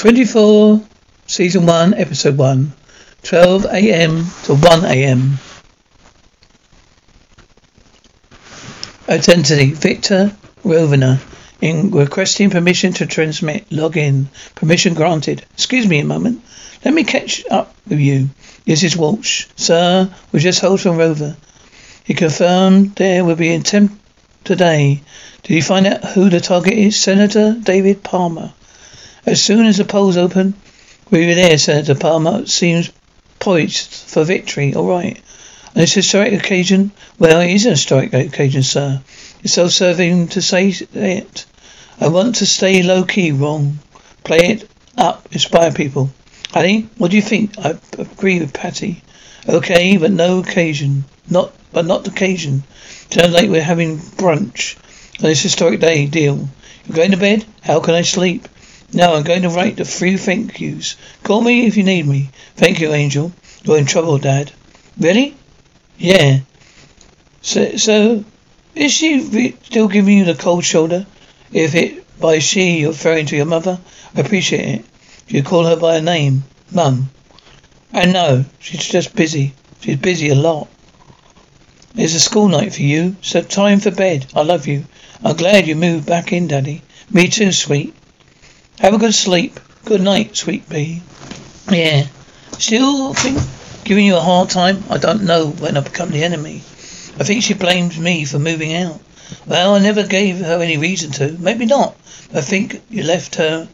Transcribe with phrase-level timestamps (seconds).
[0.00, 0.80] 24,
[1.26, 2.72] Season 1, Episode 1,
[3.22, 4.24] 12 a.m.
[4.44, 5.38] to 1 a.m.
[9.06, 10.34] Identity Victor
[10.64, 11.20] Rovner.
[11.60, 13.68] In requesting permission to transmit.
[13.68, 14.28] Login.
[14.54, 15.44] Permission granted.
[15.52, 16.42] Excuse me a moment.
[16.82, 18.30] Let me catch up with you.
[18.64, 19.48] This is Walsh.
[19.56, 21.36] Sir, we just hold from Rovner.
[22.04, 23.96] He confirmed there will be an attempt
[24.44, 25.02] today.
[25.42, 26.96] Did you find out who the target is?
[26.96, 28.54] Senator David Palmer.
[29.26, 30.54] As soon as the polls open,
[31.10, 32.46] we were there, Senator Palmer.
[32.46, 32.90] Seems
[33.38, 34.74] poised for victory.
[34.74, 35.20] All right.
[35.66, 39.00] On this historic occasion, well, it is a historic occasion, sir.
[39.42, 41.46] It's self-serving to say it.
[42.00, 43.78] I want to stay low key, wrong.
[44.24, 46.10] Play it up, inspire people.
[46.50, 47.58] Honey, what do you think?
[47.58, 49.02] I agree with Patty.
[49.48, 51.04] Okay, but no occasion.
[51.28, 52.64] Not, but not occasion.
[53.10, 54.76] Sounds like we're having brunch
[55.22, 56.06] on this historic day.
[56.06, 56.48] Deal.
[56.86, 57.44] You're going to bed?
[57.62, 58.48] How can I sleep?
[58.92, 60.96] No, I'm going to write the three thank yous.
[61.22, 62.30] Call me if you need me.
[62.56, 63.32] Thank you, Angel.
[63.62, 64.52] You're in trouble, Dad.
[64.98, 65.36] Really?
[65.98, 66.40] Yeah.
[67.42, 68.24] So, so
[68.74, 71.06] is she still giving you the cold shoulder?
[71.52, 73.78] If it by she you're referring to your mother,
[74.14, 74.84] I appreciate it.
[75.28, 77.10] You call her by her name, Mum.
[77.92, 79.54] I know she's just busy.
[79.80, 80.68] She's busy a lot.
[81.94, 84.26] It's a school night for you, so time for bed.
[84.34, 84.84] I love you.
[85.24, 86.82] I'm glad you moved back in, Daddy.
[87.10, 87.94] Me too, sweet.
[88.80, 89.60] Have a good sleep.
[89.84, 91.02] Good night, sweet bee.
[91.70, 92.06] Yeah.
[92.58, 93.38] Still think
[93.84, 94.84] giving you a hard time?
[94.88, 96.62] I don't know when I become the enemy.
[97.18, 98.98] I think she blames me for moving out.
[99.46, 101.36] Well, I never gave her any reason to.
[101.38, 101.94] Maybe not.
[102.32, 103.68] I think you left her.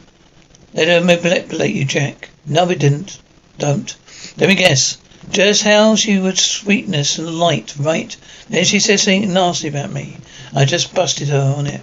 [0.73, 2.29] Let her manipulate you, Jack.
[2.45, 3.17] No, it didn't.
[3.59, 3.95] Don't.
[4.35, 4.97] Let me guess.
[5.31, 8.13] Just how she was sweetness and light, right?
[8.49, 10.17] Then she said something nasty about me.
[10.53, 11.81] I just busted her on it.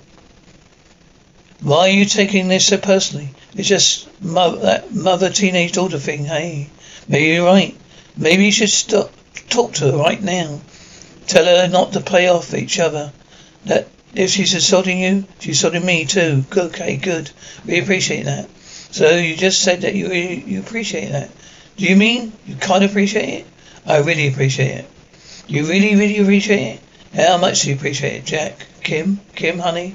[1.64, 3.30] Why are you taking this so personally?
[3.56, 6.68] It's just that mother teenage daughter thing, hey?
[7.08, 7.74] Maybe you're right.
[8.18, 9.10] Maybe you should stop
[9.48, 10.60] talk to her right now.
[11.26, 13.12] Tell her not to play off each other.
[13.64, 16.44] That if she's assaulting you, she's assaulting me too.
[16.54, 17.30] Okay, good.
[17.64, 18.50] We appreciate that.
[18.90, 21.30] So you just said that you you appreciate that.
[21.78, 23.46] Do you mean you of appreciate it?
[23.86, 24.90] I really appreciate it.
[25.46, 26.80] You really, really appreciate it?
[27.14, 28.66] How much do you appreciate it, Jack?
[28.82, 29.20] Kim?
[29.34, 29.94] Kim, honey?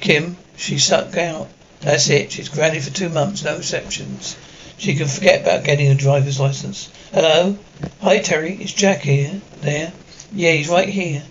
[0.00, 1.48] Kim, she stuck out.
[1.80, 2.32] That's it.
[2.32, 4.36] She's grounded for two months, no exceptions.
[4.76, 6.90] She can forget about getting a driver's license.
[7.12, 7.56] Hello?
[8.02, 8.60] Hi, Teri.
[8.60, 9.40] It's Jack here.
[9.62, 9.90] There.
[10.34, 11.22] Yeah, he's right here.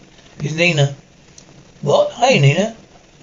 [0.42, 0.96] Nina.
[1.82, 2.12] What?
[2.14, 2.76] Hey, Nina.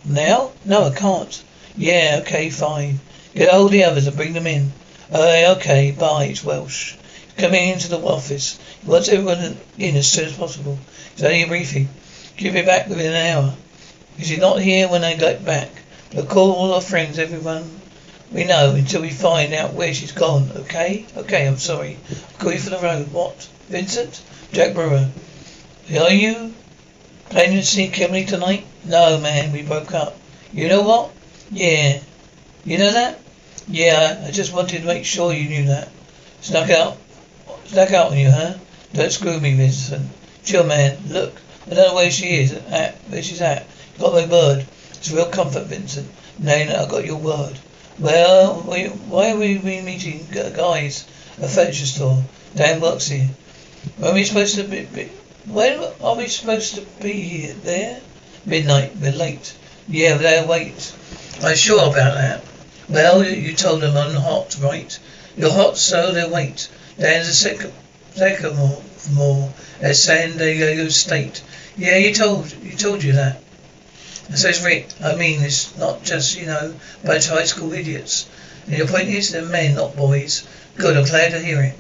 [0.05, 0.53] Now?
[0.65, 1.43] No, I can't.
[1.77, 3.01] Yeah, okay, fine.
[3.35, 4.73] Get all the others and bring them in.
[5.13, 6.27] Uh, okay, bye.
[6.27, 6.95] It's Walsh.
[7.37, 8.61] Coming into the office.
[8.83, 10.79] He wants everyone in as soon as possible.
[11.15, 11.89] It's only a briefing.
[12.37, 13.55] Give me back within an hour.
[14.19, 15.69] Is he not here when I get back?
[16.15, 17.81] But call all our friends, everyone
[18.33, 21.07] we know, until we find out where she's gone, okay?
[21.17, 21.99] Okay, I'm sorry.
[22.11, 23.13] I'll call you for the road.
[23.13, 23.49] What?
[23.69, 24.21] Vincent?
[24.53, 25.09] Jack Bauer.
[25.99, 26.53] Are you
[27.31, 28.67] planning to see Kimberly tonight?
[28.85, 30.17] No, man, we broke up.
[30.53, 31.13] You know what?
[31.51, 32.01] Yeah.
[32.65, 33.21] You know that?
[33.69, 35.89] Yeah, I just wanted to make sure you knew that.
[36.41, 36.99] Snuck out.
[37.67, 38.55] Snuck out on you, huh?
[38.93, 40.09] Don't screw me, Vincent.
[40.45, 40.99] Chill, man.
[41.09, 41.35] Look,
[41.67, 42.53] I don't know where she is.
[42.53, 43.67] At, where she's at.
[43.99, 44.67] Got my word.
[44.99, 46.09] It's a real comfort, Vincent.
[46.39, 47.59] Nana, I got your word.
[47.99, 51.07] Well, we, why are we meeting guys?
[51.41, 52.23] A furniture store.
[52.55, 53.29] Dan works here.
[53.99, 55.11] When are we supposed to be, be
[55.47, 57.55] when are we supposed to be here?
[57.55, 58.01] There?
[58.45, 58.97] Midnight.
[58.97, 59.55] We're late.
[59.89, 60.93] Yeah, they'll wait.
[61.43, 62.45] I'm sure about that.
[62.89, 64.99] Well, you told them I'm hot, right?
[65.37, 66.69] You're hot, so they'll wait.
[66.99, 67.73] Dan's a second,
[68.15, 68.83] second more,
[69.13, 71.43] more at San Diego State.
[71.77, 73.43] Yeah, you told, you told you that.
[74.35, 78.27] Says Rick, I mean, it's not just, you know, bunch of high school idiots.
[78.67, 80.47] And your point is they're men, not boys.
[80.77, 81.75] Good, I'm glad to hear it.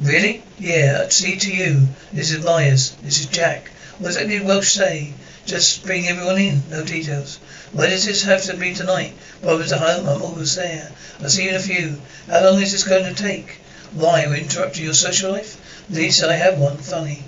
[0.00, 0.42] Really?
[0.58, 1.88] Yeah, see to you.
[2.12, 2.96] This is Myers.
[3.02, 3.70] This is Jack.
[3.98, 5.14] What does that did Walsh say?
[5.46, 7.38] Just bring everyone in, no details.
[7.72, 9.14] Why does this have to be tonight?
[9.40, 10.90] Problems at home, I'm almost there.
[11.20, 12.00] I'll see you in a few.
[12.26, 13.58] How long is this going to take?
[13.92, 15.86] Why, we interrupted your social life?
[15.88, 17.22] At least I have one, funny.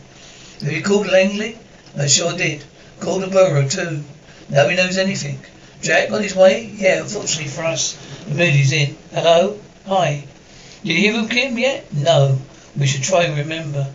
[0.61, 1.59] Have you called Langley?
[1.97, 2.65] I sure did.
[3.01, 4.03] Called the borough too.
[4.51, 5.39] Nobody knows anything.
[5.81, 6.65] Jack on his way?
[6.75, 7.97] Yeah, unfortunately for us.
[8.27, 8.97] The mood is in.
[9.13, 9.59] Hello?
[9.87, 10.25] Hi.
[10.83, 11.93] Did you hear from Kim yet?
[11.93, 12.39] No.
[12.77, 13.87] We should try and remember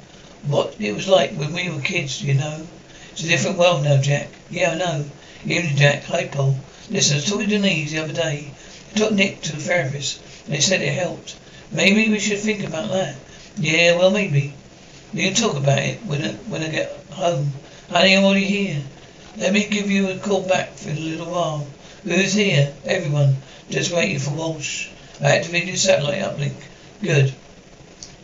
[0.47, 2.65] what it was like when we were kids, you know.
[3.11, 4.29] It's a different world now, Jack.
[4.49, 5.05] Yeah, I know.
[5.45, 6.05] Evening, Jack.
[6.31, 6.57] Paul.
[6.89, 8.51] Listen, I was talking to Nese the other day.
[8.93, 11.35] I took Nick to the therapist, and they said it helped.
[11.71, 13.15] Maybe we should think about that.
[13.57, 14.53] Yeah, well, maybe.
[15.13, 17.51] We can talk about it when I, when I get home.
[17.89, 18.81] Honey, I'm already here.
[19.39, 21.65] Let me give you a call back for a little while.
[22.03, 22.73] Who's here?
[22.83, 23.37] Everyone.
[23.69, 24.89] Just waiting for Walsh.
[25.21, 26.61] Activated satellite uplink.
[27.01, 27.33] Good.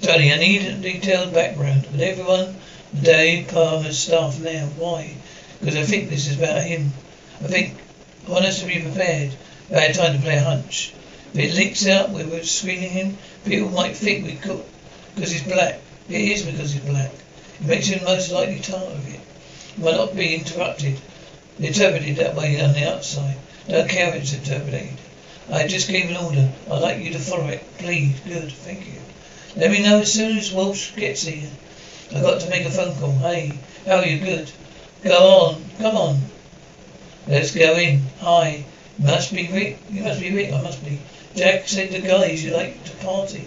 [0.01, 1.87] Tony, I need a detailed background.
[1.89, 2.57] But everyone,
[3.01, 4.67] Dave Palmer's staff now.
[4.77, 5.15] Why?
[5.61, 6.91] Because I think this is about him.
[7.39, 7.77] I think
[8.27, 9.31] I want us to be prepared.
[9.69, 10.93] Bad time to play a hunch.
[11.33, 14.65] If it leaks out we're screening him, people might think we could
[15.15, 15.79] because he's black.
[16.09, 17.13] It is because he's black.
[17.61, 19.21] It makes him most likely target.
[19.77, 20.99] Might not be interrupted.
[21.59, 23.37] Interpreted that way on the outside.
[23.67, 24.89] Don't care if it's interpreted.
[25.51, 26.51] I just gave an order.
[26.71, 27.63] I'd like you to follow it.
[27.77, 28.19] Please.
[28.21, 28.51] Good.
[28.51, 29.01] Thank you.
[29.55, 31.49] Let me know as soon as Walsh gets here.
[32.13, 33.17] I've got to make a phone call.
[33.19, 34.19] Hey, how are you?
[34.19, 34.51] Good.
[35.03, 35.65] Go on.
[35.79, 36.21] Come on.
[37.27, 38.01] Let's go in.
[38.19, 38.65] Hi.
[38.97, 39.79] Must be Rick.
[39.89, 40.53] You must be Rick.
[40.53, 40.99] I must be.
[41.35, 43.43] Jack said the guys you like to party.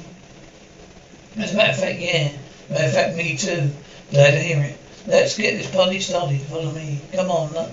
[1.36, 2.32] As a matter of fact, yeah.
[2.68, 3.70] Matter of fact, me too.
[4.10, 4.77] Glad to hear it.
[5.08, 6.38] Let's get this party started.
[6.42, 7.00] Follow me.
[7.14, 7.50] Come on.
[7.54, 7.70] Look.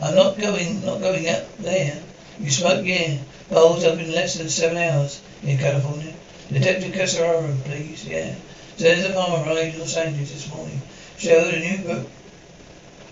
[0.00, 2.00] I'm not going, not going out there.
[2.38, 3.18] You smoke, yeah.
[3.50, 6.14] Bowls up in less than seven hours in California.
[6.52, 8.06] Detective Casararo, please.
[8.06, 8.32] Yeah.
[8.76, 10.80] Senator Palmer arrived in Los Angeles this morning.
[11.16, 12.08] Showed a new book.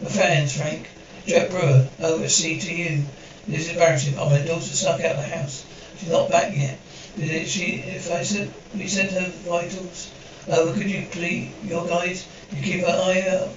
[0.01, 0.89] of fans, Frank.
[1.27, 3.03] Jack Bauer, over at CTU.
[3.49, 4.15] This is embarrassing.
[4.17, 5.67] Oh, my daughter snuck out of the house.
[5.99, 6.79] She's not back yet.
[7.19, 10.13] Did she, if I said, we sent her vitals
[10.49, 13.49] over, could you please, your guys, you keep an eye out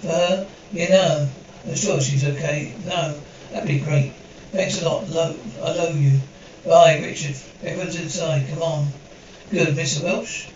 [0.00, 0.48] for her?
[0.72, 1.28] You know.
[1.66, 2.74] I'm sure she's okay.
[2.86, 3.20] No.
[3.52, 4.12] That'd be great.
[4.52, 5.08] Thanks a lot.
[5.08, 6.18] Lo- I love you.
[6.64, 7.36] Bye, Richard.
[7.62, 8.48] Everyone's inside.
[8.48, 8.88] Come on.
[9.50, 10.02] Good, Mr.
[10.04, 10.46] Walsh.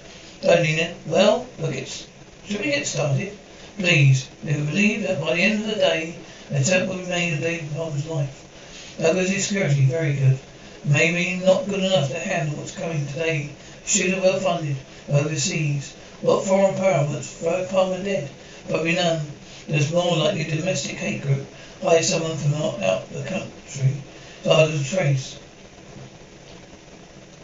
[0.41, 0.97] Tony, then.
[1.07, 2.07] Well, look, it's.
[2.47, 3.37] Should we get started?
[3.79, 4.29] Please.
[4.45, 6.17] We believe that by the end of the day,
[6.51, 8.97] an attempt will be made of David Palmer's life.
[8.99, 9.85] That goes his security.
[9.87, 10.39] Very good.
[10.85, 13.51] Maybe not good enough to handle what's coming today.
[13.87, 14.77] Shooter well funded.
[15.09, 15.95] Overseas.
[16.21, 18.31] What foreign power would throw Palmer dead?
[18.69, 19.21] Probably none.
[19.69, 21.47] There's more likely a domestic hate group.
[21.83, 24.03] Hire someone from out, the country.
[24.45, 25.39] To trace.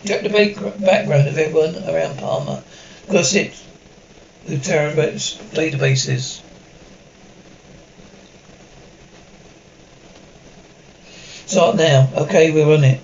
[0.05, 2.62] Check the background of everyone around Palmer.
[3.09, 3.53] It
[4.47, 6.41] the terabytes databases.
[11.47, 12.09] Start now.
[12.17, 13.01] Okay, we're on it.